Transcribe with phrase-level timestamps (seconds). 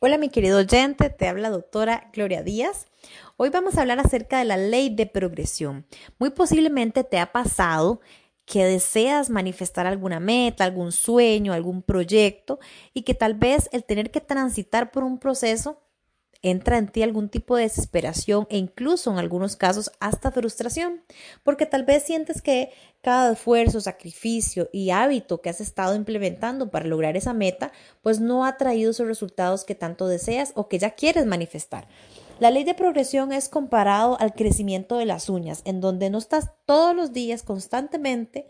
[0.00, 2.86] Hola mi querido oyente, te habla doctora Gloria Díaz.
[3.36, 5.86] Hoy vamos a hablar acerca de la ley de progresión.
[6.20, 8.00] Muy posiblemente te ha pasado
[8.44, 12.60] que deseas manifestar alguna meta, algún sueño, algún proyecto
[12.94, 15.82] y que tal vez el tener que transitar por un proceso
[16.42, 21.02] entra en ti algún tipo de desesperación e incluso en algunos casos hasta frustración,
[21.42, 22.70] porque tal vez sientes que
[23.00, 28.44] cada esfuerzo, sacrificio y hábito que has estado implementando para lograr esa meta, pues no
[28.44, 31.88] ha traído esos resultados que tanto deseas o que ya quieres manifestar.
[32.38, 36.52] La ley de progresión es comparado al crecimiento de las uñas, en donde no estás
[36.66, 38.46] todos los días constantemente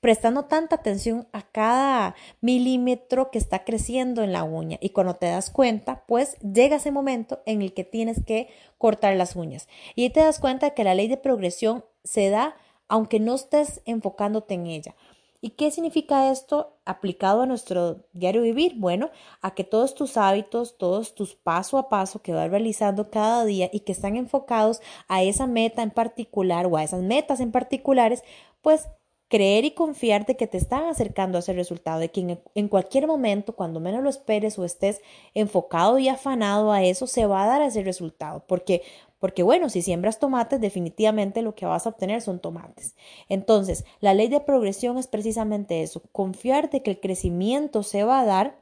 [0.00, 5.26] prestando tanta atención a cada milímetro que está creciendo en la uña y cuando te
[5.26, 10.08] das cuenta, pues llega ese momento en el que tienes que cortar las uñas y
[10.10, 12.56] te das cuenta que la ley de progresión se da
[12.88, 14.96] aunque no estés enfocándote en ella.
[15.42, 18.74] ¿Y qué significa esto aplicado a nuestro diario vivir?
[18.76, 23.46] Bueno, a que todos tus hábitos, todos tus paso a paso que vas realizando cada
[23.46, 27.52] día y que están enfocados a esa meta en particular o a esas metas en
[27.52, 28.22] particulares,
[28.60, 28.90] pues
[29.30, 33.06] creer y confiar de que te están acercando a ese resultado, de que en, cualquier
[33.06, 35.00] momento, cuando menos lo esperes o estés
[35.34, 38.82] enfocado y afanado a eso, se va a dar ese resultado, porque
[39.20, 42.96] porque bueno, si siembras tomates, definitivamente lo que vas a obtener son tomates.
[43.28, 48.20] Entonces, la ley de progresión es precisamente eso, confiar de que el crecimiento se va
[48.20, 48.58] a dar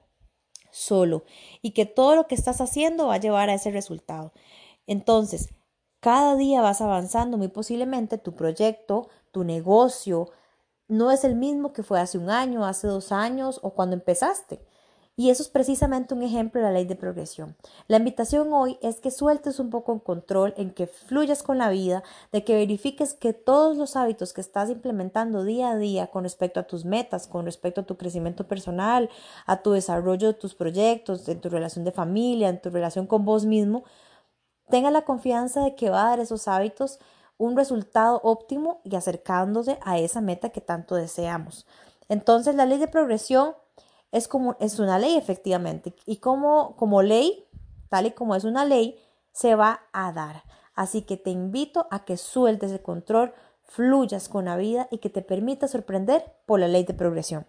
[0.72, 1.24] solo
[1.62, 4.32] y que todo lo que estás haciendo va a llevar a ese resultado.
[4.88, 5.50] Entonces,
[6.00, 10.30] cada día vas avanzando, muy posiblemente tu proyecto, tu negocio,
[10.88, 14.60] no es el mismo que fue hace un año, hace dos años o cuando empezaste.
[15.18, 17.56] Y eso es precisamente un ejemplo de la ley de progresión.
[17.88, 21.70] La invitación hoy es que sueltes un poco el control, en que fluyas con la
[21.70, 26.22] vida, de que verifiques que todos los hábitos que estás implementando día a día con
[26.22, 29.10] respecto a tus metas, con respecto a tu crecimiento personal,
[29.44, 33.24] a tu desarrollo de tus proyectos, en tu relación de familia, en tu relación con
[33.24, 33.82] vos mismo,
[34.70, 37.00] tenga la confianza de que va a dar esos hábitos
[37.38, 41.66] un resultado óptimo y acercándose a esa meta que tanto deseamos.
[42.08, 43.54] Entonces, la ley de progresión
[44.12, 47.46] es como es una ley efectivamente y como como ley,
[47.88, 48.98] tal y como es una ley,
[49.32, 50.42] se va a dar.
[50.74, 53.32] Así que te invito a que sueltes el control,
[53.62, 57.46] fluyas con la vida y que te permita sorprender por la ley de progresión.